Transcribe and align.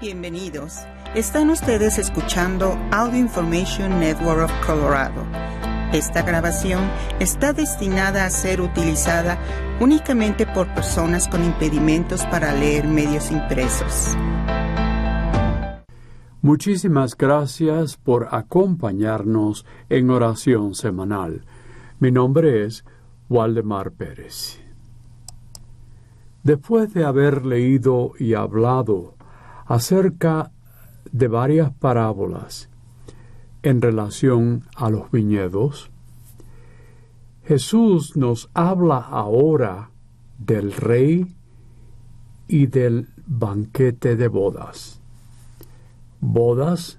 Bienvenidos. 0.00 0.78
Están 1.14 1.50
ustedes 1.50 1.98
escuchando 1.98 2.74
Audio 2.90 3.18
Information 3.18 4.00
Network 4.00 4.44
of 4.44 4.66
Colorado. 4.66 5.26
Esta 5.92 6.22
grabación 6.22 6.80
está 7.18 7.52
destinada 7.52 8.24
a 8.24 8.30
ser 8.30 8.62
utilizada 8.62 9.36
únicamente 9.78 10.46
por 10.46 10.72
personas 10.72 11.28
con 11.28 11.44
impedimentos 11.44 12.24
para 12.28 12.54
leer 12.54 12.86
medios 12.86 13.30
impresos. 13.30 14.16
Muchísimas 16.40 17.14
gracias 17.14 17.98
por 17.98 18.28
acompañarnos 18.30 19.66
en 19.90 20.08
oración 20.08 20.74
semanal. 20.74 21.44
Mi 21.98 22.10
nombre 22.10 22.64
es 22.64 22.86
Waldemar 23.28 23.92
Pérez. 23.92 24.62
Después 26.42 26.94
de 26.94 27.04
haber 27.04 27.44
leído 27.44 28.12
y 28.18 28.32
hablado 28.32 29.19
acerca 29.70 30.50
de 31.12 31.28
varias 31.28 31.72
parábolas 31.72 32.68
en 33.62 33.80
relación 33.80 34.64
a 34.74 34.90
los 34.90 35.12
viñedos, 35.12 35.92
Jesús 37.44 38.16
nos 38.16 38.50
habla 38.52 38.96
ahora 38.96 39.90
del 40.38 40.72
rey 40.72 41.36
y 42.48 42.66
del 42.66 43.10
banquete 43.26 44.16
de 44.16 44.26
bodas. 44.26 45.00
Bodas 46.20 46.98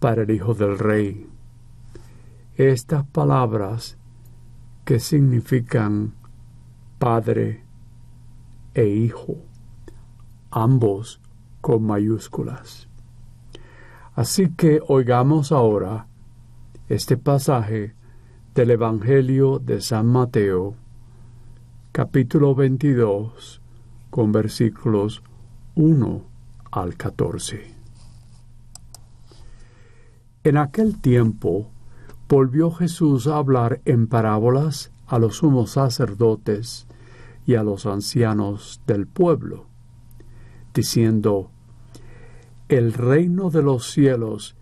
para 0.00 0.22
el 0.22 0.30
hijo 0.32 0.54
del 0.54 0.76
rey. 0.76 1.28
Estas 2.56 3.06
palabras 3.06 3.96
que 4.84 4.98
significan 4.98 6.14
padre 6.98 7.62
e 8.74 8.88
hijo 8.88 9.36
ambos 10.52 11.18
con 11.62 11.82
mayúsculas. 11.82 12.86
Así 14.14 14.50
que 14.50 14.80
oigamos 14.86 15.50
ahora 15.50 16.06
este 16.88 17.16
pasaje 17.16 17.94
del 18.54 18.72
Evangelio 18.72 19.58
de 19.58 19.80
San 19.80 20.06
Mateo, 20.06 20.74
capítulo 21.90 22.54
22, 22.54 23.62
con 24.10 24.30
versículos 24.30 25.22
1 25.74 26.22
al 26.70 26.96
14. 26.96 27.72
En 30.44 30.58
aquel 30.58 31.00
tiempo 31.00 31.70
volvió 32.28 32.70
Jesús 32.70 33.26
a 33.26 33.38
hablar 33.38 33.80
en 33.86 34.06
parábolas 34.06 34.90
a 35.06 35.18
los 35.18 35.36
sumos 35.36 35.70
sacerdotes 35.70 36.86
y 37.46 37.54
a 37.54 37.62
los 37.62 37.86
ancianos 37.86 38.82
del 38.86 39.06
pueblo 39.06 39.71
diciendo, 40.74 41.50
El 42.68 42.92
reino 42.92 43.50
de 43.50 43.62
los 43.62 43.90
cielos 43.90 44.56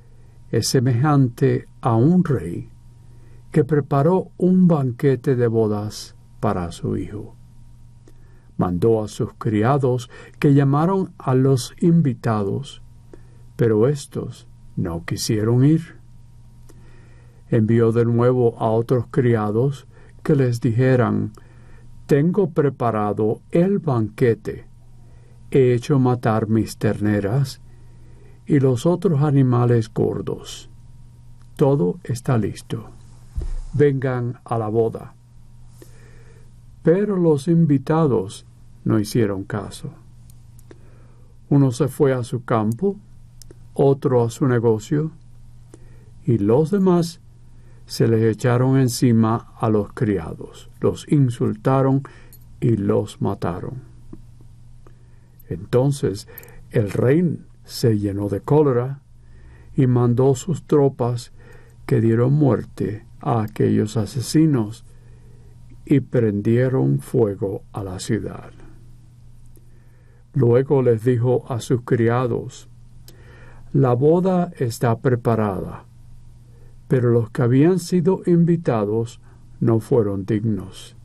es 0.50 0.68
semejante 0.68 1.66
a 1.80 1.94
un 1.94 2.24
rey 2.24 2.70
que 3.52 3.64
preparó 3.64 4.30
un 4.36 4.68
banquete 4.68 5.36
de 5.36 5.46
bodas 5.46 6.14
para 6.40 6.70
su 6.72 6.96
hijo. 6.96 7.34
Mandó 8.56 9.02
a 9.02 9.08
sus 9.08 9.32
criados 9.34 10.10
que 10.38 10.54
llamaron 10.54 11.12
a 11.18 11.34
los 11.34 11.74
invitados, 11.80 12.82
pero 13.56 13.88
éstos 13.88 14.46
no 14.76 15.04
quisieron 15.04 15.64
ir. 15.64 15.96
Envió 17.48 17.90
de 17.92 18.04
nuevo 18.04 18.56
a 18.58 18.70
otros 18.70 19.06
criados 19.10 19.86
que 20.22 20.36
les 20.36 20.60
dijeran, 20.60 21.32
Tengo 22.06 22.50
preparado 22.50 23.40
el 23.50 23.78
banquete, 23.78 24.69
he 25.50 25.74
hecho 25.74 25.98
matar 25.98 26.48
mis 26.48 26.76
terneras 26.76 27.60
y 28.46 28.60
los 28.60 28.86
otros 28.86 29.22
animales 29.22 29.92
gordos. 29.92 30.70
Todo 31.56 31.98
está 32.04 32.38
listo. 32.38 32.90
Vengan 33.72 34.40
a 34.44 34.58
la 34.58 34.68
boda. 34.68 35.14
Pero 36.82 37.16
los 37.16 37.48
invitados 37.48 38.46
no 38.84 38.98
hicieron 38.98 39.44
caso. 39.44 39.90
Uno 41.48 41.72
se 41.72 41.88
fue 41.88 42.12
a 42.12 42.24
su 42.24 42.44
campo, 42.44 42.96
otro 43.74 44.24
a 44.24 44.30
su 44.30 44.46
negocio, 44.46 45.10
y 46.24 46.38
los 46.38 46.70
demás 46.70 47.20
se 47.86 48.06
les 48.06 48.22
echaron 48.22 48.78
encima 48.78 49.52
a 49.58 49.68
los 49.68 49.92
criados, 49.92 50.70
los 50.80 51.10
insultaron 51.10 52.02
y 52.60 52.76
los 52.76 53.20
mataron. 53.20 53.89
Entonces 55.50 56.28
el 56.70 56.90
rey 56.90 57.38
se 57.64 57.98
llenó 57.98 58.28
de 58.28 58.40
cólera 58.40 59.02
y 59.74 59.86
mandó 59.86 60.34
sus 60.34 60.64
tropas 60.66 61.32
que 61.86 62.00
dieron 62.00 62.32
muerte 62.32 63.04
a 63.20 63.42
aquellos 63.42 63.96
asesinos 63.96 64.84
y 65.84 66.00
prendieron 66.00 67.00
fuego 67.00 67.64
a 67.72 67.82
la 67.82 67.98
ciudad. 67.98 68.52
Luego 70.32 70.82
les 70.82 71.04
dijo 71.04 71.44
a 71.48 71.60
sus 71.60 71.82
criados, 71.82 72.68
La 73.72 73.94
boda 73.94 74.52
está 74.58 74.98
preparada, 75.00 75.84
pero 76.86 77.10
los 77.10 77.30
que 77.30 77.42
habían 77.42 77.80
sido 77.80 78.22
invitados 78.26 79.20
no 79.58 79.80
fueron 79.80 80.24
dignos. 80.24 80.96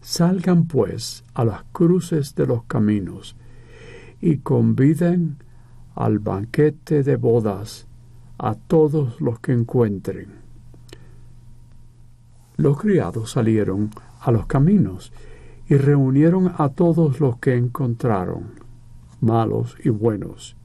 Salgan 0.00 0.66
pues 0.66 1.24
a 1.34 1.44
las 1.44 1.64
cruces 1.72 2.34
de 2.34 2.46
los 2.46 2.64
caminos 2.64 3.36
y 4.20 4.38
conviden 4.38 5.36
al 5.94 6.18
banquete 6.18 7.02
de 7.02 7.16
bodas 7.16 7.86
a 8.38 8.54
todos 8.54 9.20
los 9.20 9.38
que 9.38 9.52
encuentren. 9.52 10.44
Los 12.56 12.78
criados 12.80 13.32
salieron 13.32 13.90
a 14.20 14.30
los 14.30 14.46
caminos 14.46 15.12
y 15.68 15.76
reunieron 15.76 16.52
a 16.56 16.68
todos 16.70 17.20
los 17.20 17.38
que 17.38 17.56
encontraron, 17.56 18.52
malos 19.20 19.76
y 19.82 19.88
buenos, 19.88 20.56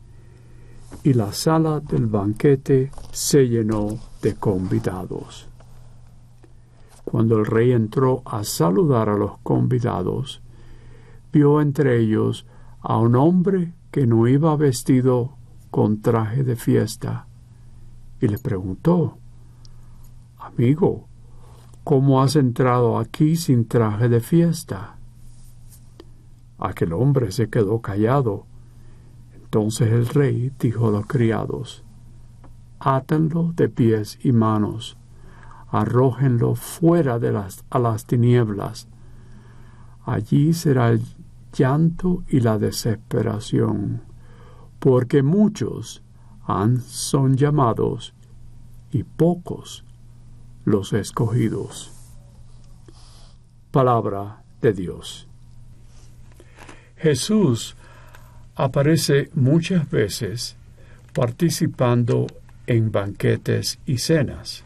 y 1.03 1.13
la 1.13 1.31
sala 1.31 1.79
del 1.79 2.07
banquete 2.07 2.91
se 3.11 3.47
llenó 3.47 3.97
de 4.21 4.35
convidados. 4.35 5.47
Cuando 7.05 7.39
el 7.39 7.45
rey 7.45 7.71
entró 7.71 8.21
a 8.25 8.43
saludar 8.43 9.09
a 9.09 9.17
los 9.17 9.39
convidados, 9.39 10.41
vio 11.31 11.61
entre 11.61 11.99
ellos 11.99 12.45
a 12.81 12.97
un 12.97 13.15
hombre 13.15 13.73
que 13.91 14.07
no 14.07 14.27
iba 14.27 14.55
vestido 14.55 15.37
con 15.71 16.01
traje 16.01 16.43
de 16.43 16.55
fiesta 16.55 17.27
y 18.19 18.27
le 18.27 18.37
preguntó, 18.37 19.17
Amigo, 20.37 21.07
¿cómo 21.83 22.21
has 22.21 22.35
entrado 22.35 22.97
aquí 22.97 23.35
sin 23.35 23.67
traje 23.67 24.09
de 24.09 24.19
fiesta? 24.19 24.97
Aquel 26.57 26.93
hombre 26.93 27.31
se 27.31 27.49
quedó 27.49 27.81
callado. 27.81 28.45
Entonces 29.33 29.91
el 29.91 30.07
rey 30.07 30.51
dijo 30.59 30.87
a 30.87 30.91
los 30.91 31.05
criados, 31.05 31.83
Átenlo 32.79 33.53
de 33.55 33.67
pies 33.67 34.19
y 34.23 34.31
manos, 34.31 34.97
arrójenlo 35.69 36.55
fuera 36.55 37.19
de 37.19 37.31
las, 37.31 37.65
a 37.69 37.79
las 37.79 38.05
tinieblas. 38.05 38.87
Allí 40.05 40.53
será 40.53 40.89
el 40.89 41.01
llanto 41.53 42.23
y 42.27 42.39
la 42.39 42.57
desesperación, 42.57 44.01
porque 44.79 45.23
muchos 45.23 46.03
han 46.45 46.81
son 46.81 47.37
llamados 47.37 48.13
y 48.91 49.03
pocos 49.03 49.83
los 50.65 50.93
escogidos. 50.93 51.91
Palabra 53.71 54.43
de 54.61 54.73
Dios. 54.73 55.27
Jesús 56.97 57.75
aparece 58.55 59.29
muchas 59.33 59.89
veces 59.89 60.57
participando 61.13 62.27
en 62.67 62.91
banquetes 62.91 63.79
y 63.85 63.99
cenas. 63.99 64.63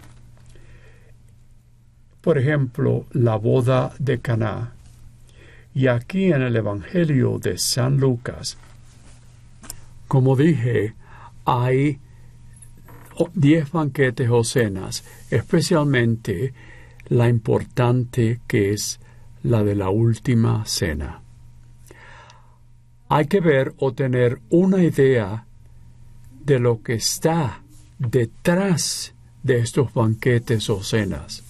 Por 2.22 2.38
ejemplo, 2.38 3.06
la 3.12 3.36
boda 3.36 3.94
de 4.00 4.20
Caná 4.20 4.74
y 5.76 5.88
aquí 5.88 6.32
en 6.32 6.42
el 6.42 6.56
Evangelio 6.56 7.40
de 7.40 7.58
San 7.58 7.98
Lucas, 7.98 8.58
como 10.08 10.36
dije, 10.36 10.94
hay 11.46 12.00
diez 13.34 13.72
banquetes 13.72 14.30
o 14.30 14.44
cenas, 14.44 15.04
especialmente 15.32 16.54
la 17.08 17.28
importante 17.28 18.40
que 18.48 18.72
es 18.72 19.00
la 19.42 19.64
de 19.64 19.76
la 19.76 19.90
última 19.90 20.66
cena. 20.66 21.22
Hay 23.10 23.26
que 23.26 23.40
ver 23.40 23.74
o 23.78 23.94
tener 23.94 24.40
una 24.50 24.84
idea 24.84 25.46
de 26.46 26.60
lo 26.60 26.82
que 26.82 26.94
está 26.94 27.62
detrás 27.98 29.14
de 29.44 29.60
estos 29.60 29.94
banquetes 29.94 30.70
o 30.70 30.84
cenas, 30.84 31.44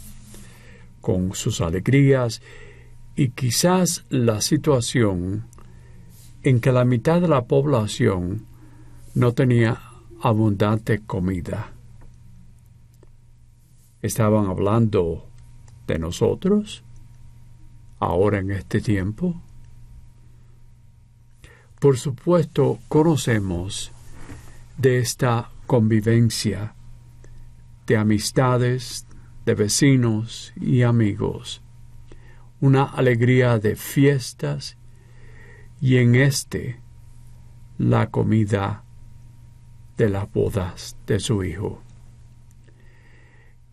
con 1.02 1.34
sus 1.34 1.62
alegrías 1.62 2.42
y 3.15 3.30
quizás 3.30 4.06
la 4.10 4.42
situación 4.42 5.45
en 6.44 6.60
que 6.60 6.71
la 6.71 6.86
mitad 6.86 7.21
de 7.21 7.27
la 7.27 7.45
población 7.45 8.45
no 9.15 9.33
tenía 9.33 9.80
abundante 10.21 11.00
comida. 11.00 11.71
¿Estaban 14.01 14.48
hablando 14.48 15.30
de 15.88 16.00
nosotros 16.00 16.83
ahora 18.00 18.39
en 18.39 18.51
este 18.51 18.81
tiempo? 18.81 19.42
Por 21.80 21.98
supuesto, 21.98 22.80
conocemos 22.88 23.92
de 24.77 25.00
esta 25.00 25.50
convivencia 25.68 26.75
de 27.86 27.98
amistades, 27.98 29.06
de 29.45 29.56
vecinos 29.56 30.54
y 30.56 30.83
amigos, 30.83 31.62
una 32.63 32.83
alegría 32.83 33.60
de 33.60 33.75
fiestas 33.75 34.77
y 35.81 35.98
en 35.98 36.15
este 36.15 36.80
la 37.77 38.10
comida 38.10 38.86
de 39.98 40.07
las 40.07 40.31
bodas 40.31 40.95
de 41.06 41.19
su 41.19 41.44
hijo. 41.44 41.81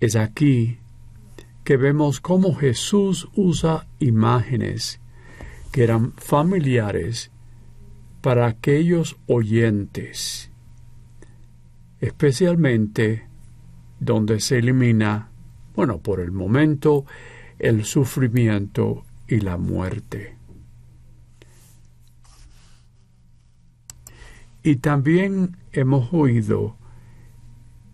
Es 0.01 0.17
aquí 0.17 0.79
que 1.63 1.77
vemos 1.77 2.21
cómo 2.21 2.53
Jesús 2.53 3.29
usa 3.37 3.87
imágenes 4.01 5.01
que 5.71 5.85
eran 5.85 6.13
familiares 6.15 7.31
para 8.23 8.49
aquellos 8.49 9.19
oyentes, 9.29 10.51
especialmente 12.01 13.29
donde 14.01 14.41
se 14.41 14.59
elimina, 14.59 15.31
bueno, 15.77 15.99
por 15.99 16.19
el 16.19 16.33
momento, 16.33 17.07
el 17.61 17.85
sufrimiento 17.85 19.05
y 19.29 19.41
la 19.41 19.57
muerte. 19.57 20.35
Y 24.63 24.77
también 24.77 25.57
hemos 25.73 26.13
oído 26.13 26.77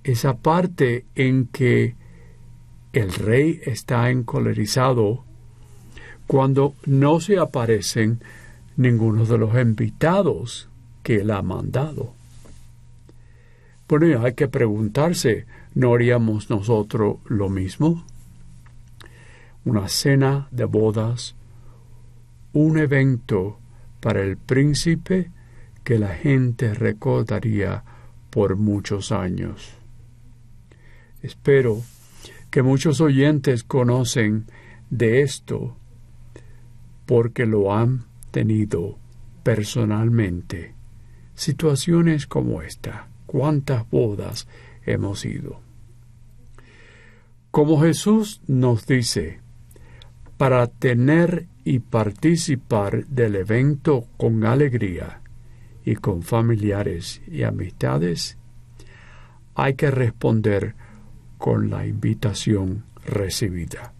esa 0.04 0.36
parte 0.36 1.04
en 1.14 1.46
que 1.46 1.94
el 2.92 3.12
rey 3.12 3.60
está 3.64 4.10
encolerizado 4.10 5.24
cuando 6.26 6.74
no 6.86 7.20
se 7.20 7.38
aparecen 7.38 8.20
ninguno 8.76 9.26
de 9.26 9.38
los 9.38 9.54
invitados 9.60 10.68
que 11.02 11.16
él 11.16 11.30
ha 11.30 11.42
mandado. 11.42 12.14
Bueno, 13.88 14.24
hay 14.24 14.34
que 14.34 14.48
preguntarse, 14.48 15.46
¿no 15.74 15.94
haríamos 15.94 16.50
nosotros 16.50 17.18
lo 17.26 17.48
mismo? 17.48 18.04
Una 19.66 19.88
cena 19.88 20.46
de 20.52 20.64
bodas, 20.64 21.34
un 22.52 22.78
evento 22.78 23.58
para 23.98 24.22
el 24.22 24.36
príncipe 24.36 25.32
que 25.82 25.98
la 25.98 26.14
gente 26.14 26.72
recordaría 26.72 27.82
por 28.30 28.54
muchos 28.54 29.10
años. 29.10 29.74
Espero 31.20 31.82
que 32.52 32.62
muchos 32.62 33.00
oyentes 33.00 33.64
conocen 33.64 34.46
de 34.88 35.22
esto 35.22 35.76
porque 37.04 37.44
lo 37.44 37.74
han 37.74 38.04
tenido 38.30 39.00
personalmente. 39.42 40.76
Situaciones 41.34 42.28
como 42.28 42.62
esta, 42.62 43.08
cuántas 43.26 43.90
bodas 43.90 44.46
hemos 44.84 45.24
ido. 45.24 45.60
Como 47.50 47.80
Jesús 47.80 48.40
nos 48.46 48.86
dice, 48.86 49.40
para 50.36 50.66
tener 50.66 51.46
y 51.64 51.78
participar 51.78 53.06
del 53.06 53.36
evento 53.36 54.06
con 54.16 54.44
alegría, 54.44 55.20
y 55.86 55.94
con 55.94 56.22
familiares 56.22 57.22
y 57.28 57.44
amistades, 57.44 58.36
hay 59.54 59.74
que 59.74 59.90
responder 59.90 60.74
con 61.38 61.70
la 61.70 61.86
invitación 61.86 62.84
recibida. 63.04 63.94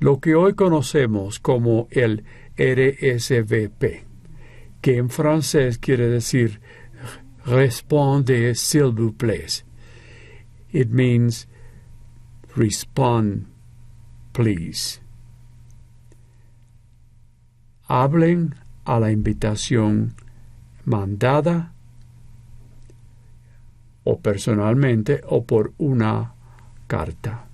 Lo 0.00 0.18
que 0.18 0.34
hoy 0.34 0.54
conocemos 0.54 1.38
como 1.38 1.86
el 1.92 2.24
RSVP, 2.56 4.04
que 4.80 4.96
en 4.96 5.10
francés 5.10 5.78
quiere 5.78 6.08
decir 6.08 6.60
responde 7.46 8.54
s'il 8.54 8.92
vous 8.92 9.12
plaît. 9.12 9.64
It 10.72 10.90
means 10.90 11.46
respond, 12.56 13.46
please. 14.32 15.00
Hablen 17.88 18.54
a 18.84 18.98
la 18.98 19.10
invitación 19.10 20.14
mandada 20.84 21.72
o 24.04 24.18
personalmente 24.18 25.22
o 25.26 25.44
por 25.44 25.72
una 25.78 26.34
carta. 26.86 27.46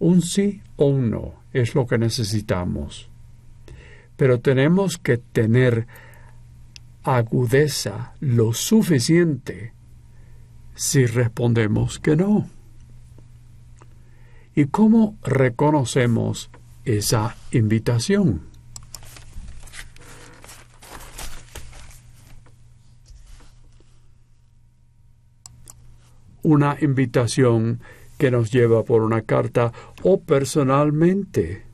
Un 0.00 0.22
sí 0.22 0.62
o 0.76 0.86
un 0.86 1.10
no 1.10 1.34
es 1.52 1.74
lo 1.74 1.86
que 1.86 1.98
necesitamos. 1.98 3.08
Pero 4.16 4.40
tenemos 4.40 4.98
que 4.98 5.18
tener 5.18 5.86
agudeza 7.04 8.14
lo 8.20 8.52
suficiente 8.52 9.72
si 10.74 11.06
respondemos 11.06 11.98
que 11.98 12.16
no. 12.16 12.48
¿Y 14.54 14.66
cómo 14.66 15.16
reconocemos 15.22 16.50
esa 16.84 17.36
invitación? 17.52 18.52
una 26.42 26.76
invitación 26.80 27.80
que 28.18 28.30
nos 28.30 28.50
lleva 28.50 28.84
por 28.84 29.02
una 29.02 29.22
carta 29.22 29.72
o 30.02 30.20
personalmente. 30.20 31.64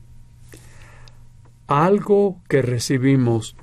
Algo 1.67 2.41
que 2.47 2.61
recibimos 2.61 3.55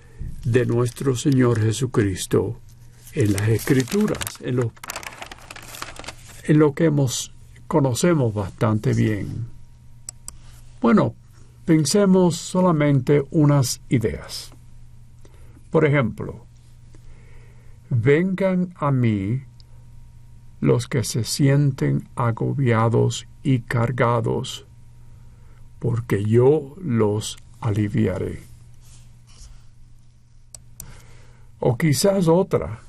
de 0.44 0.66
nuestro 0.66 1.16
Señor 1.16 1.60
Jesucristo 1.60 2.60
en 3.12 3.32
las 3.32 3.48
Escrituras, 3.48 4.18
en 4.40 4.56
lo, 4.56 4.72
en 6.44 6.58
lo 6.58 6.74
que 6.74 6.84
hemos, 6.84 7.34
conocemos 7.66 8.32
bastante 8.32 8.94
bien. 8.94 9.46
Bueno, 10.80 11.14
pensemos 11.64 12.36
solamente 12.36 13.24
unas 13.30 13.80
ideas. 13.88 14.52
Por 15.70 15.84
ejemplo, 15.84 16.46
vengan 17.90 18.72
a 18.76 18.90
mí 18.90 19.42
los 20.60 20.88
que 20.88 21.04
se 21.04 21.24
sienten 21.24 22.08
agobiados 22.14 23.26
y 23.42 23.60
cargados, 23.60 24.66
porque 25.78 26.24
yo 26.24 26.74
los 26.82 27.38
aliviaré. 27.60 28.42
O 31.58 31.76
quizás 31.76 32.28
otra, 32.28 32.80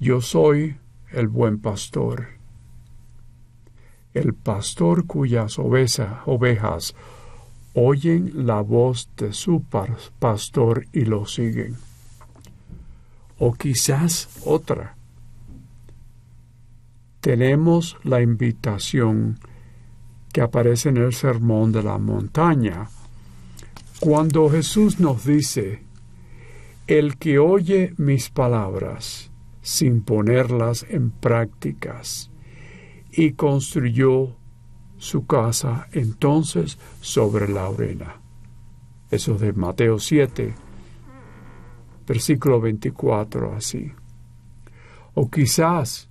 yo 0.00 0.20
soy 0.20 0.76
el 1.10 1.28
buen 1.28 1.58
pastor, 1.58 2.37
el 4.18 4.34
pastor 4.34 5.06
cuyas 5.06 5.58
ovejas 5.58 6.94
oyen 7.74 8.46
la 8.46 8.60
voz 8.60 9.08
de 9.16 9.32
su 9.32 9.62
pastor 10.18 10.86
y 10.92 11.04
lo 11.04 11.26
siguen. 11.26 11.76
O 13.38 13.52
quizás 13.52 14.28
otra, 14.44 14.96
tenemos 17.20 17.96
la 18.02 18.20
invitación 18.20 19.38
que 20.32 20.40
aparece 20.40 20.88
en 20.88 20.96
el 20.96 21.12
Sermón 21.12 21.72
de 21.72 21.82
la 21.82 21.98
Montaña, 21.98 22.88
cuando 24.00 24.48
Jesús 24.50 25.00
nos 25.00 25.24
dice, 25.24 25.82
el 26.86 27.16
que 27.16 27.38
oye 27.38 27.94
mis 27.96 28.30
palabras 28.30 29.30
sin 29.62 30.02
ponerlas 30.02 30.86
en 30.88 31.10
prácticas 31.10 32.30
y 33.10 33.32
construyó 33.32 34.36
su 34.98 35.26
casa 35.26 35.88
entonces 35.92 36.78
sobre 37.00 37.48
la 37.48 37.66
arena. 37.66 38.16
Eso 39.10 39.38
de 39.38 39.52
Mateo 39.52 39.98
7, 39.98 40.54
versículo 42.06 42.60
24, 42.60 43.54
así. 43.54 43.92
O 45.14 45.30
quizás 45.30 46.08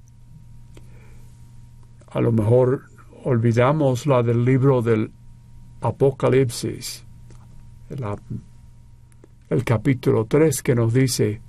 a 2.07 2.21
lo 2.21 2.31
mejor 2.31 2.83
olvidamos 3.23 4.07
la 4.07 4.23
del 4.23 4.43
libro 4.45 4.81
del 4.81 5.11
Apocalipsis, 5.81 7.05
el 9.49 9.63
capítulo 9.63 10.25
3 10.25 10.63
que 10.63 10.75
nos 10.75 10.93
dice, 10.93 11.41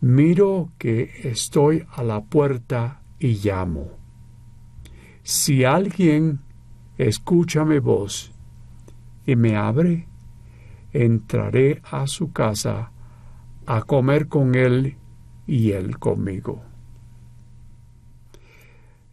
miro 0.00 0.70
que 0.78 1.10
estoy 1.24 1.84
a 1.92 2.02
la 2.02 2.22
puerta 2.22 3.02
y 3.18 3.34
llamo. 3.34 3.95
Si 5.28 5.64
alguien 5.64 6.38
escucha 6.98 7.64
mi 7.64 7.80
voz 7.80 8.30
y 9.26 9.34
me 9.34 9.56
abre, 9.56 10.06
entraré 10.92 11.82
a 11.82 12.06
su 12.06 12.30
casa 12.30 12.92
a 13.66 13.82
comer 13.82 14.28
con 14.28 14.54
él 14.54 14.94
y 15.44 15.72
él 15.72 15.98
conmigo. 15.98 16.62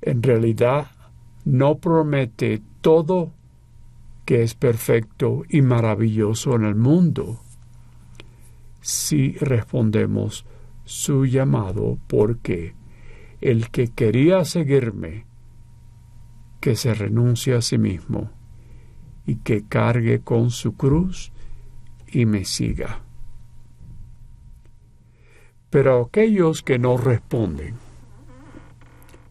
En 0.03 0.21
realidad, 0.21 0.91
no 1.45 1.79
promete 1.79 2.61
todo 2.81 3.33
que 4.23 4.43
es 4.43 4.53
perfecto 4.53 5.41
y 5.49 5.63
maravilloso 5.63 6.55
en 6.55 6.65
el 6.65 6.75
mundo 6.75 7.41
si 8.81 9.31
respondemos 9.39 10.45
su 10.85 11.25
llamado 11.25 11.97
porque 12.05 12.75
el 13.41 13.71
que 13.71 13.87
quería 13.87 14.45
seguirme, 14.45 15.32
que 16.63 16.77
se 16.77 16.93
renuncie 16.93 17.55
a 17.55 17.61
sí 17.61 17.77
mismo 17.77 18.31
y 19.25 19.35
que 19.35 19.67
cargue 19.67 20.21
con 20.21 20.49
su 20.49 20.77
cruz 20.77 21.33
y 22.07 22.25
me 22.25 22.45
siga. 22.45 23.01
Pero 25.69 26.05
aquellos 26.05 26.63
que 26.63 26.79
no 26.79 26.95
responden, 26.95 27.75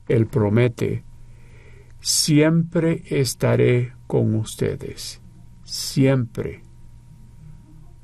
Él 0.08 0.26
promete, 0.26 1.04
siempre 2.00 3.02
estaré 3.06 3.94
con 4.06 4.34
ustedes, 4.34 5.22
siempre 5.64 6.60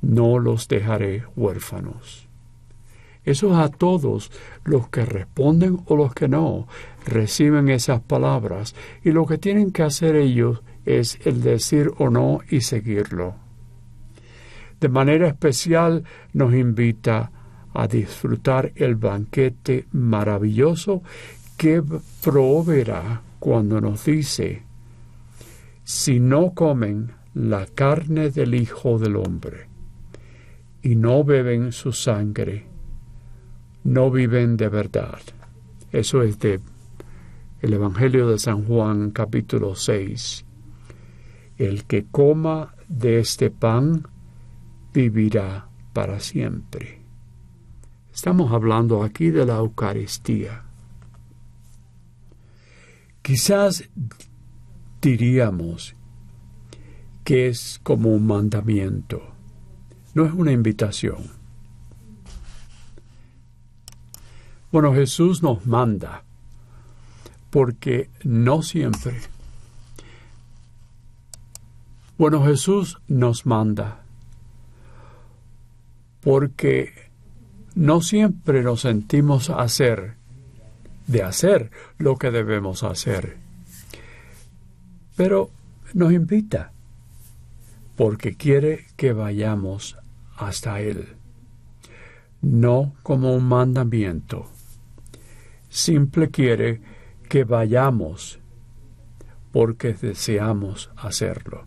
no 0.00 0.38
los 0.38 0.68
dejaré 0.68 1.24
huérfanos. 1.36 2.27
Eso 3.28 3.52
es 3.52 3.58
a 3.58 3.68
todos 3.68 4.32
los 4.64 4.88
que 4.88 5.04
responden 5.04 5.80
o 5.84 5.96
los 5.96 6.14
que 6.14 6.28
no 6.28 6.66
reciben 7.04 7.68
esas 7.68 8.00
palabras 8.00 8.74
y 9.04 9.10
lo 9.10 9.26
que 9.26 9.36
tienen 9.36 9.70
que 9.70 9.82
hacer 9.82 10.16
ellos 10.16 10.62
es 10.86 11.18
el 11.26 11.42
decir 11.42 11.90
o 11.98 12.08
no 12.08 12.40
y 12.48 12.62
seguirlo. 12.62 13.34
De 14.80 14.88
manera 14.88 15.28
especial 15.28 16.04
nos 16.32 16.54
invita 16.54 17.30
a 17.74 17.86
disfrutar 17.86 18.72
el 18.76 18.94
banquete 18.94 19.84
maravilloso 19.92 21.02
que 21.58 21.82
proveerá 22.24 23.20
cuando 23.38 23.78
nos 23.78 24.06
dice, 24.06 24.62
si 25.84 26.18
no 26.18 26.54
comen 26.54 27.12
la 27.34 27.66
carne 27.66 28.30
del 28.30 28.54
Hijo 28.54 28.98
del 28.98 29.16
Hombre 29.16 29.66
y 30.80 30.96
no 30.96 31.24
beben 31.24 31.72
su 31.72 31.92
sangre, 31.92 32.77
no 33.88 34.10
viven 34.10 34.58
de 34.58 34.68
verdad. 34.68 35.18
Eso 35.92 36.22
es 36.22 36.38
de 36.40 36.60
el 37.62 37.72
Evangelio 37.72 38.28
de 38.28 38.38
San 38.38 38.66
Juan 38.66 39.12
capítulo 39.12 39.74
6. 39.74 40.44
El 41.56 41.84
que 41.84 42.04
coma 42.04 42.74
de 42.86 43.18
este 43.18 43.50
pan 43.50 44.06
vivirá 44.92 45.68
para 45.94 46.20
siempre. 46.20 47.00
Estamos 48.12 48.52
hablando 48.52 49.02
aquí 49.02 49.30
de 49.30 49.46
la 49.46 49.56
Eucaristía. 49.56 50.64
Quizás 53.22 53.88
diríamos 55.00 55.96
que 57.24 57.48
es 57.48 57.80
como 57.82 58.10
un 58.10 58.26
mandamiento, 58.26 59.22
no 60.12 60.26
es 60.26 60.32
una 60.34 60.52
invitación. 60.52 61.37
Bueno, 64.70 64.92
Jesús 64.92 65.42
nos 65.42 65.64
manda, 65.64 66.24
porque 67.48 68.10
no 68.22 68.62
siempre. 68.62 69.18
Bueno, 72.18 72.44
Jesús 72.44 72.98
nos 73.08 73.46
manda, 73.46 74.02
porque 76.20 76.92
no 77.74 78.02
siempre 78.02 78.62
nos 78.62 78.82
sentimos 78.82 79.48
hacer, 79.48 80.16
de 81.06 81.22
hacer 81.22 81.70
lo 81.96 82.16
que 82.16 82.30
debemos 82.30 82.82
hacer. 82.82 83.38
Pero 85.16 85.48
nos 85.94 86.12
invita, 86.12 86.72
porque 87.96 88.36
quiere 88.36 88.84
que 88.96 89.14
vayamos 89.14 89.96
hasta 90.36 90.82
Él, 90.82 91.16
no 92.42 92.92
como 93.02 93.34
un 93.34 93.44
mandamiento 93.44 94.50
simple 95.68 96.30
quiere 96.30 96.80
que 97.28 97.44
vayamos 97.44 98.40
porque 99.52 99.94
deseamos 99.94 100.90
hacerlo. 100.96 101.66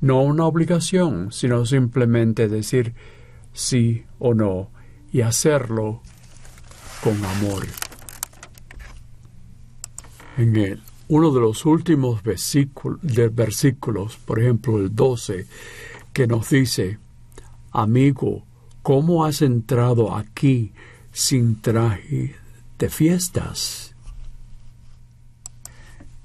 No 0.00 0.22
una 0.22 0.46
obligación, 0.46 1.32
sino 1.32 1.66
simplemente 1.66 2.48
decir 2.48 2.94
sí 3.52 4.04
o 4.18 4.34
no 4.34 4.70
y 5.12 5.20
hacerlo 5.20 6.02
con 7.02 7.22
amor. 7.24 7.66
En 10.36 10.56
él, 10.56 10.82
uno 11.08 11.32
de 11.32 11.40
los 11.40 11.66
últimos 11.66 12.22
versículos, 12.22 13.00
versículos, 13.34 14.16
por 14.16 14.40
ejemplo 14.40 14.78
el 14.78 14.94
12, 14.94 15.46
que 16.12 16.26
nos 16.26 16.48
dice, 16.50 16.98
Amigo, 17.72 18.44
¿cómo 18.82 19.24
has 19.24 19.42
entrado 19.42 20.14
aquí 20.14 20.72
sin 21.12 21.60
traje 21.60 22.36
de 22.80 22.88
fiestas. 22.88 23.94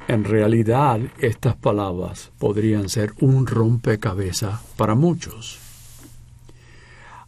En 0.07 0.23
realidad, 0.23 1.01
estas 1.19 1.55
palabras 1.55 2.31
podrían 2.39 2.87
ser 2.89 3.13
un 3.19 3.45
rompecabezas 3.45 4.61
para 4.77 4.95
muchos. 4.95 5.59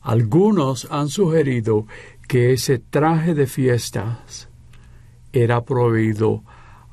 Algunos 0.01 0.87
han 0.89 1.09
sugerido 1.09 1.87
que 2.27 2.53
ese 2.53 2.79
traje 2.79 3.33
de 3.33 3.47
fiestas 3.47 4.47
era 5.33 5.65
prohibido 5.65 6.43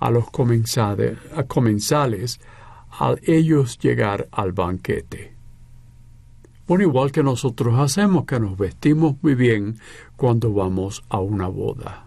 a 0.00 0.10
los 0.10 0.26
a 0.26 1.42
comensales 1.44 2.40
al 2.98 3.20
ellos 3.22 3.78
llegar 3.78 4.28
al 4.32 4.52
banquete. 4.52 5.34
Por 6.66 6.82
igual 6.82 7.12
que 7.12 7.22
nosotros 7.22 7.78
hacemos 7.78 8.24
que 8.24 8.40
nos 8.40 8.56
vestimos 8.56 9.16
muy 9.22 9.34
bien 9.34 9.78
cuando 10.16 10.52
vamos 10.52 11.04
a 11.08 11.20
una 11.20 11.46
boda 11.46 12.03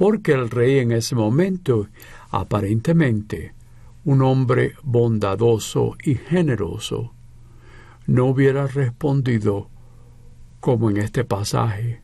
porque 0.00 0.32
el 0.32 0.48
rey 0.48 0.78
en 0.78 0.92
ese 0.92 1.14
momento, 1.14 1.88
aparentemente, 2.30 3.52
un 4.06 4.22
hombre 4.22 4.72
bondadoso 4.82 5.94
y 6.02 6.14
generoso, 6.14 7.12
no 8.06 8.24
hubiera 8.24 8.66
respondido 8.66 9.68
como 10.58 10.88
en 10.88 10.96
este 10.96 11.24
pasaje, 11.24 12.00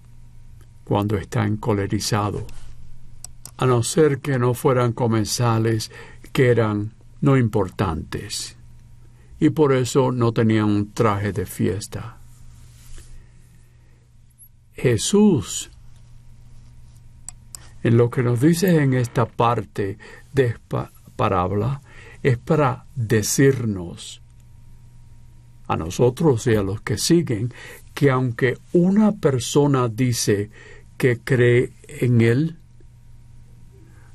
cuando 0.84 1.16
está 1.16 1.46
encolerizado, 1.46 2.46
a 3.56 3.64
no 3.64 3.82
ser 3.82 4.18
que 4.18 4.38
no 4.38 4.52
fueran 4.52 4.92
comensales 4.92 5.90
que 6.34 6.50
eran 6.50 6.92
no 7.22 7.38
importantes, 7.38 8.58
y 9.40 9.48
por 9.48 9.72
eso 9.72 10.12
no 10.12 10.32
tenían 10.32 10.66
un 10.66 10.92
traje 10.92 11.32
de 11.32 11.46
fiesta. 11.46 12.18
Jesús 14.74 15.70
en 17.82 17.96
lo 17.96 18.10
que 18.10 18.22
nos 18.22 18.40
dice 18.40 18.82
en 18.82 18.94
esta 18.94 19.26
parte 19.26 19.98
de 20.32 20.46
esta 20.46 20.90
parábola 21.16 21.80
es 22.22 22.38
para 22.38 22.86
decirnos 22.94 24.22
a 25.68 25.76
nosotros 25.76 26.46
y 26.46 26.54
a 26.54 26.62
los 26.62 26.80
que 26.80 26.98
siguen 26.98 27.52
que 27.94 28.10
aunque 28.10 28.58
una 28.72 29.12
persona 29.12 29.88
dice 29.88 30.50
que 30.96 31.18
cree 31.18 31.72
en 31.88 32.20
Él, 32.20 32.58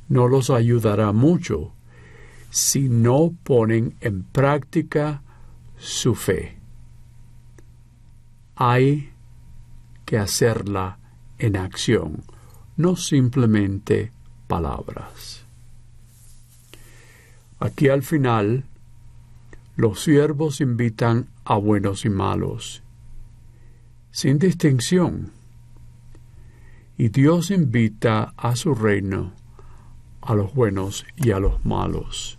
no 0.08 0.27
los 0.27 0.50
ayudará 0.50 1.12
mucho 1.12 1.74
si 2.50 2.89
no 2.89 3.34
ponen 3.44 3.96
en 4.01 4.24
práctica 4.24 5.24
su 5.77 6.15
fe. 6.15 6.58
Hay 8.56 9.12
que 10.06 10.18
hacerla 10.18 11.00
en 11.39 11.56
acción 11.56 12.24
no 12.82 12.96
simplemente 12.96 14.12
palabras. 14.48 15.46
Aquí 17.60 17.90
al 17.90 18.02
final, 18.02 18.66
los 19.76 20.02
siervos 20.02 20.62
invitan 20.62 21.28
a 21.46 21.56
buenos 21.58 22.06
y 22.06 22.10
malos, 22.10 22.84
sin 24.12 24.40
distinción, 24.40 25.32
y 26.98 27.10
Dios 27.10 27.52
invita 27.52 28.34
a 28.36 28.56
su 28.56 28.74
reino 28.76 29.34
a 30.22 30.36
los 30.36 30.54
buenos 30.54 31.06
y 31.16 31.32
a 31.32 31.40
los 31.40 31.64
malos. 31.66 32.38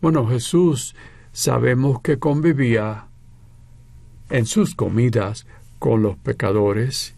Bueno, 0.00 0.26
Jesús 0.28 0.94
sabemos 1.32 2.00
que 2.00 2.18
convivía 2.18 3.06
en 4.30 4.46
sus 4.46 4.74
comidas 4.74 5.46
con 5.78 6.02
los 6.02 6.16
pecadores 6.16 7.13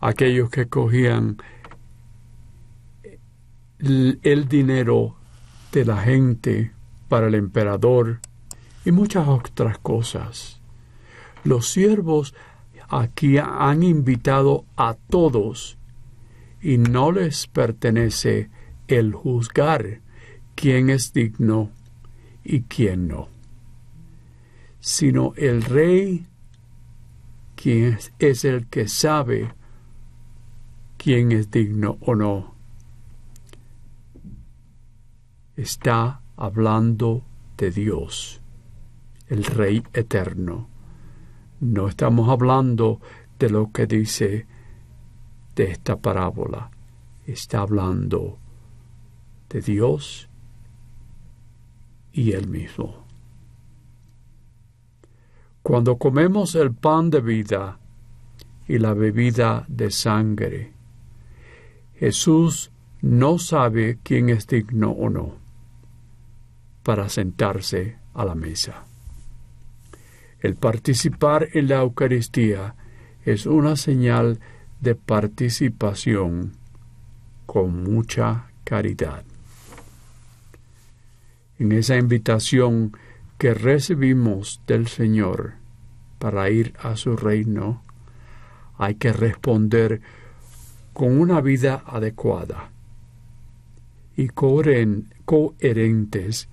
aquellos 0.00 0.50
que 0.50 0.68
cogían 0.68 1.38
el, 3.78 4.48
dinero 4.48 5.16
de 5.72 5.84
la 5.84 5.98
gente 5.98 6.72
para 7.08 7.28
el 7.28 7.34
emperador 7.34 8.20
y 8.84 8.92
muchas 8.92 9.28
otras 9.28 9.78
cosas. 9.78 10.60
Los 11.44 11.68
siervos 11.68 12.34
aquí 12.88 13.38
han 13.38 13.82
invitado 13.82 14.64
a 14.76 14.94
todos 14.94 15.78
y 16.60 16.78
no 16.78 17.12
les 17.12 17.46
pertenece 17.46 18.50
el 18.88 19.12
juzgar 19.12 20.00
quién 20.54 20.90
es 20.90 21.12
digno 21.12 21.70
y 22.44 22.62
quién 22.62 23.08
no, 23.08 23.28
sino 24.80 25.34
el 25.36 25.62
rey 25.62 26.26
quien 27.56 27.98
es 28.18 28.44
el 28.44 28.66
que 28.66 28.88
sabe 28.88 29.52
quién 31.06 31.30
es 31.30 31.52
digno 31.52 31.98
o 32.00 32.16
no. 32.16 32.52
Está 35.54 36.20
hablando 36.34 37.22
de 37.56 37.70
Dios, 37.70 38.40
el 39.28 39.44
Rey 39.44 39.84
eterno. 39.92 40.68
No 41.60 41.86
estamos 41.86 42.28
hablando 42.28 43.00
de 43.38 43.50
lo 43.50 43.70
que 43.70 43.86
dice 43.86 44.48
de 45.54 45.70
esta 45.70 45.94
parábola. 45.94 46.72
Está 47.24 47.60
hablando 47.60 48.40
de 49.48 49.60
Dios 49.60 50.28
y 52.12 52.32
Él 52.32 52.48
mismo. 52.48 53.06
Cuando 55.62 55.98
comemos 55.98 56.56
el 56.56 56.74
pan 56.74 57.10
de 57.10 57.20
vida 57.20 57.78
y 58.66 58.78
la 58.80 58.92
bebida 58.92 59.64
de 59.68 59.92
sangre, 59.92 60.75
Jesús 61.98 62.70
no 63.00 63.38
sabe 63.38 63.98
quién 64.02 64.28
es 64.28 64.46
digno 64.46 64.90
o 64.90 65.08
no 65.08 65.34
para 66.82 67.08
sentarse 67.08 67.96
a 68.14 68.24
la 68.24 68.34
mesa. 68.34 68.84
El 70.40 70.54
participar 70.54 71.48
en 71.54 71.68
la 71.68 71.76
Eucaristía 71.80 72.74
es 73.24 73.46
una 73.46 73.76
señal 73.76 74.38
de 74.80 74.94
participación 74.94 76.52
con 77.46 77.82
mucha 77.82 78.46
caridad. 78.64 79.24
En 81.58 81.72
esa 81.72 81.96
invitación 81.96 82.92
que 83.38 83.54
recibimos 83.54 84.60
del 84.66 84.86
Señor 84.86 85.54
para 86.18 86.50
ir 86.50 86.74
a 86.80 86.96
su 86.96 87.16
reino, 87.16 87.82
hay 88.78 88.96
que 88.96 89.12
responder 89.12 90.02
con 90.96 91.20
una 91.20 91.42
vida 91.42 91.84
adecuada 91.84 92.70
y 94.16 94.28
coherentes 94.28 96.48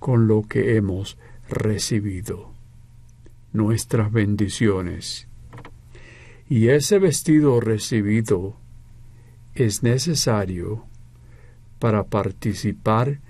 con 0.00 0.26
lo 0.26 0.42
que 0.42 0.76
hemos 0.76 1.16
recibido, 1.48 2.50
nuestras 3.52 4.10
bendiciones. 4.10 5.28
Y 6.48 6.70
ese 6.70 6.98
vestido 6.98 7.60
recibido 7.60 8.56
es 9.54 9.84
necesario 9.84 10.86
para 11.78 12.02
participar 12.02 13.20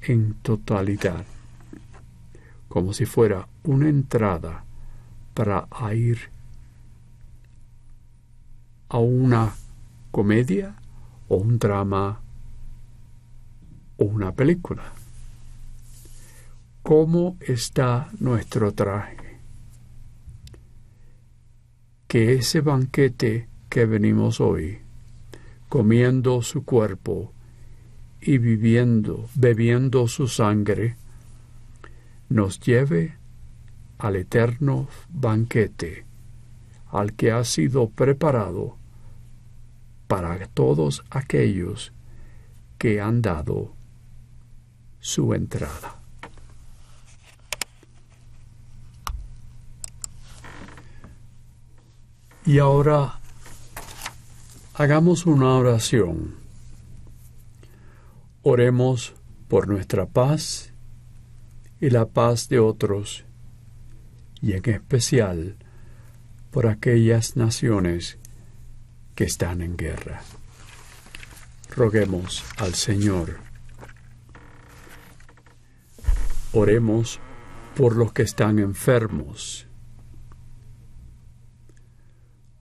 en 0.00 0.34
totalidad 0.42 1.24
como 2.68 2.92
si 2.92 3.06
fuera 3.06 3.46
una 3.62 3.88
entrada 3.88 4.64
para 5.34 5.68
ir 5.94 6.18
a 8.88 8.98
una 8.98 9.54
comedia 10.10 10.76
o 11.28 11.36
un 11.36 11.58
drama 11.58 12.20
o 13.96 14.04
una 14.04 14.32
película. 14.32 14.92
¿Cómo 16.82 17.36
está 17.40 18.08
nuestro 18.18 18.72
traje? 18.72 19.38
Que 22.06 22.32
ese 22.34 22.62
banquete 22.62 23.48
que 23.68 23.84
venimos 23.84 24.40
hoy, 24.40 24.78
comiendo 25.68 26.40
su 26.40 26.64
cuerpo 26.64 27.32
y 28.20 28.38
viviendo, 28.38 29.28
bebiendo 29.34 30.08
su 30.08 30.28
sangre, 30.28 30.96
nos 32.30 32.60
lleve 32.60 33.16
al 33.98 34.16
eterno 34.16 34.88
banquete 35.10 36.06
al 36.90 37.12
que 37.12 37.32
ha 37.32 37.44
sido 37.44 37.90
preparado 37.90 38.77
para 40.08 40.46
todos 40.48 41.04
aquellos 41.10 41.92
que 42.78 43.00
han 43.00 43.22
dado 43.22 43.72
su 44.98 45.34
entrada. 45.34 45.96
Y 52.46 52.58
ahora 52.58 53.20
hagamos 54.74 55.26
una 55.26 55.54
oración. 55.54 56.36
Oremos 58.42 59.14
por 59.48 59.68
nuestra 59.68 60.06
paz 60.06 60.72
y 61.80 61.90
la 61.90 62.06
paz 62.06 62.48
de 62.48 62.58
otros, 62.58 63.24
y 64.40 64.52
en 64.52 64.70
especial 64.70 65.56
por 66.50 66.66
aquellas 66.66 67.36
naciones 67.36 68.18
que 69.18 69.24
están 69.24 69.62
en 69.62 69.76
guerra. 69.76 70.22
Roguemos 71.74 72.44
al 72.56 72.74
Señor. 72.74 73.38
Oremos 76.52 77.18
por 77.74 77.96
los 77.96 78.12
que 78.12 78.22
están 78.22 78.60
enfermos. 78.60 79.66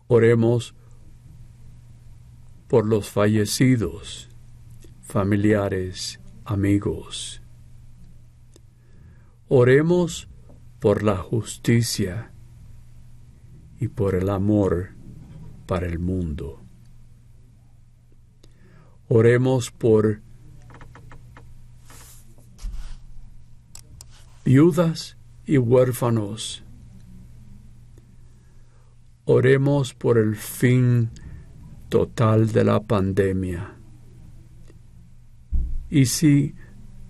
Oremos 0.08 0.74
por 2.67 2.88
los 2.88 3.08
fallecidos, 3.08 4.28
familiares, 5.04 6.20
amigos. 6.43 7.43
Oremos 9.48 10.28
por 10.80 11.04
la 11.04 11.17
justicia 11.17 12.32
y 13.80 13.89
por 13.89 14.15
el 14.15 14.30
amor 14.30 14.97
para 15.67 15.86
el 15.86 15.99
mundo. 15.99 16.62
Oremos 19.10 19.69
por 19.69 20.21
viudas 24.43 25.17
y 25.45 25.58
huérfanos. 25.58 26.63
Oremos 29.25 29.93
por 29.93 30.17
el 30.17 30.36
fin 30.36 31.10
total 31.89 32.51
de 32.51 32.63
la 32.63 32.80
pandemia. 32.80 33.75
Y 35.89 36.06
si 36.06 36.56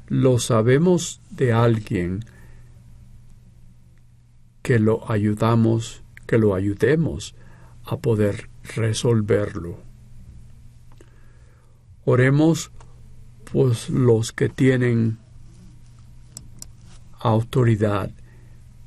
lo 0.07 0.39
sabemos 0.39 1.21
de 1.29 1.53
alguien, 1.53 2.21
que 4.61 4.79
lo 4.79 5.09
ayudamos, 5.09 6.03
que 6.25 6.37
lo 6.37 6.53
ayudemos 6.53 7.35
a 7.87 7.97
poder 7.97 8.49
resolverlo. 8.75 9.79
Oremos 12.03 12.71
pues 13.51 13.89
los 13.89 14.33
que 14.33 14.49
tienen 14.49 15.19
autoridad 17.19 18.11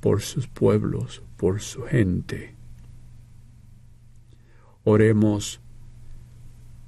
por 0.00 0.20
sus 0.20 0.46
pueblos, 0.46 1.22
por 1.36 1.60
su 1.62 1.82
gente. 1.82 2.54
Oremos 4.84 5.60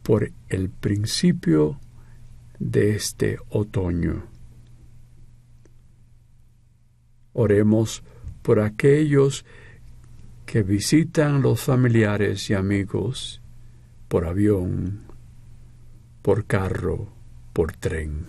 por 0.03 0.33
el 0.48 0.68
principio 0.68 1.81
de 2.59 2.94
este 2.94 3.38
otoño. 3.48 4.27
Oremos 7.33 8.03
por 8.42 8.61
aquellos 8.61 9.46
que 10.52 10.62
visitan 10.62 11.40
los 11.40 11.62
familiares 11.62 12.50
y 12.50 12.52
amigos 12.52 13.40
por 14.06 14.26
avión, 14.26 15.00
por 16.20 16.44
carro, 16.44 17.08
por 17.54 17.72
tren. 17.72 18.26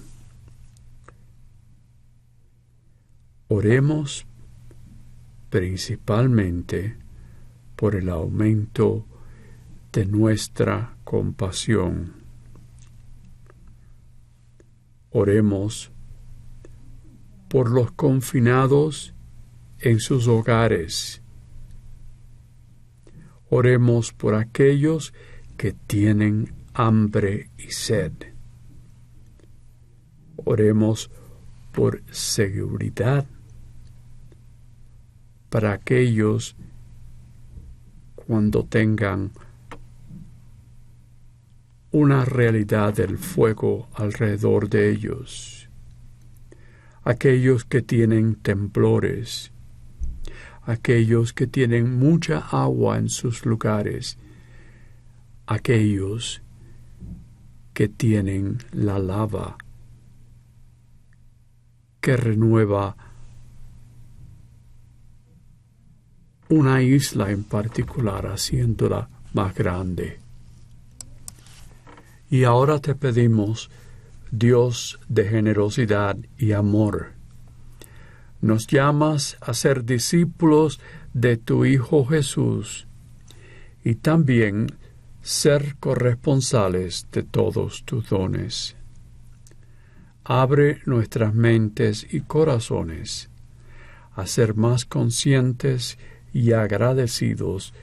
Oremos 3.50 4.26
principalmente 5.50 6.96
por 7.76 7.94
el 7.94 8.08
aumento 8.08 9.06
de 9.92 10.06
nuestra 10.06 10.96
compasión 11.04 12.14
Oremos 15.12 15.92
por 17.50 17.70
los 17.70 17.92
confinados 17.92 19.14
en 19.80 20.00
sus 20.00 20.30
hogares. 20.30 21.23
Oremos 23.50 24.14
por 24.14 24.36
aquellos 24.36 25.14
que 25.58 25.74
tienen 25.74 26.54
hambre 26.74 27.50
y 27.58 27.72
sed. 27.72 28.12
Oremos 30.38 31.10
por 31.72 32.02
seguridad 32.12 33.26
para 35.50 35.74
aquellos 35.74 36.56
cuando 38.16 38.66
tengan 38.66 39.32
una 41.92 42.26
realidad 42.26 42.94
del 42.96 43.20
fuego 43.20 43.88
alrededor 43.94 44.68
de 44.68 44.90
ellos. 44.90 45.70
Aquellos 47.04 47.66
que 47.66 47.84
tienen 47.84 48.34
temblores, 48.34 49.53
aquellos 50.66 51.34
que 51.34 51.48
tienen 51.48 51.98
mucha 51.98 52.40
agua 52.40 52.98
en 52.98 53.10
sus 53.10 53.46
lugares, 53.46 54.18
aquellos 55.46 56.42
que 57.74 57.88
tienen 57.88 58.60
la 58.72 59.00
lava 59.00 59.58
que 62.00 62.18
renueva 62.18 62.96
una 66.50 66.82
isla 66.82 67.32
en 67.32 67.44
particular, 67.44 68.28
haciéndola 68.28 69.08
más 69.34 69.56
grande. 69.56 70.20
Y 72.30 72.44
ahora 72.44 72.80
te 72.80 72.94
pedimos, 72.94 73.70
Dios 74.32 75.00
de 75.08 75.30
generosidad 75.30 76.18
y 76.38 76.52
amor, 76.52 77.13
nos 78.44 78.68
llamas 78.68 79.38
a 79.40 79.54
ser 79.54 79.86
discípulos 79.86 80.82
de 81.14 81.38
tu 81.38 81.64
Hijo 81.64 82.06
Jesús 82.06 82.88
y 83.86 83.96
también 83.96 84.68
ser 85.22 85.78
corresponsales 85.80 87.08
de 87.14 87.24
todos 87.24 87.86
tus 87.86 88.10
dones. 88.10 88.76
Abre 90.26 90.82
nuestras 90.86 91.34
mentes 91.34 92.06
y 92.12 92.20
corazones 92.20 93.30
a 94.14 94.28
ser 94.28 94.56
más 94.56 94.84
conscientes 94.84 95.98
y 96.34 96.52
agradecidos 96.52 97.74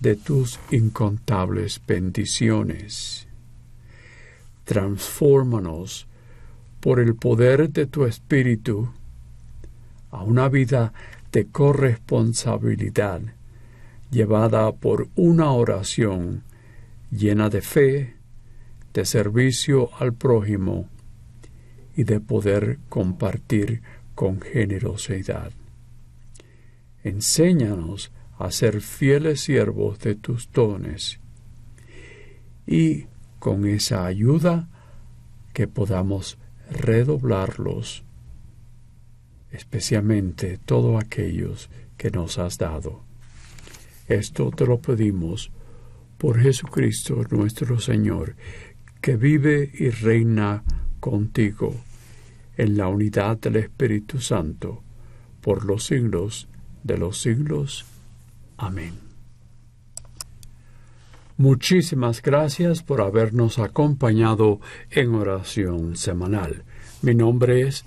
de 0.00 0.16
tus 0.16 0.60
incontables 0.70 1.80
bendiciones. 1.86 3.26
Transfórmanos 4.64 6.06
por 6.80 7.00
el 7.00 7.14
poder 7.14 7.70
de 7.70 7.86
tu 7.86 8.04
Espíritu 8.04 8.90
a 10.10 10.22
una 10.22 10.48
vida 10.48 10.92
de 11.32 11.46
corresponsabilidad 11.46 13.22
llevada 14.10 14.72
por 14.72 15.08
una 15.14 15.52
oración 15.52 16.42
llena 17.10 17.48
de 17.48 17.60
fe, 17.60 18.14
de 18.92 19.04
servicio 19.04 19.90
al 19.98 20.12
prójimo 20.12 20.88
y 21.96 22.04
de 22.04 22.20
poder 22.20 22.78
compartir 22.88 23.82
con 24.14 24.40
generosidad. 24.40 25.52
Enséñanos 27.04 28.12
a 28.38 28.50
ser 28.50 28.80
fieles 28.80 29.42
siervos 29.42 29.98
de 30.00 30.14
tus 30.14 30.50
dones 30.52 31.20
y 32.66 33.06
con 33.38 33.66
esa 33.66 34.06
ayuda 34.06 34.68
que 35.52 35.66
podamos 35.66 36.38
redoblarlos, 36.70 38.04
especialmente 39.52 40.58
todos 40.64 41.02
aquellos 41.02 41.70
que 41.96 42.10
nos 42.10 42.38
has 42.38 42.58
dado. 42.58 43.02
Esto 44.08 44.50
te 44.50 44.66
lo 44.66 44.80
pedimos 44.80 45.50
por 46.18 46.40
Jesucristo 46.40 47.24
nuestro 47.30 47.80
Señor, 47.80 48.36
que 49.00 49.16
vive 49.16 49.70
y 49.72 49.88
reina 49.88 50.62
contigo 51.00 51.74
en 52.56 52.76
la 52.76 52.88
unidad 52.88 53.38
del 53.38 53.56
Espíritu 53.56 54.20
Santo, 54.20 54.82
por 55.40 55.64
los 55.64 55.84
siglos 55.86 56.48
de 56.82 56.98
los 56.98 57.20
siglos. 57.20 57.86
Amén. 58.58 59.10
Muchísimas 61.38 62.20
gracias 62.20 62.82
por 62.82 63.00
habernos 63.00 63.58
acompañado 63.58 64.60
en 64.90 65.14
oración 65.14 65.96
semanal. 65.96 66.64
Mi 67.00 67.14
nombre 67.14 67.62
es 67.62 67.86